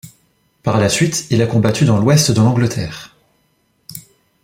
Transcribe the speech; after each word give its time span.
Par 0.63 0.79
la 0.79 0.89
suite, 0.89 1.27
il 1.29 1.43
a 1.43 1.45
combattu 1.45 1.85
dans 1.85 1.99
l'ouest 1.99 2.31
de 2.31 2.41
l'Angleterre. 2.41 3.15